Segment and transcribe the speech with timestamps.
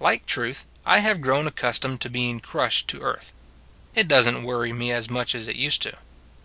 [0.00, 3.32] Like Truth, I have grown accustomed to being crushed to earth.
[3.94, 5.96] It doesn t worry me as much as it used to.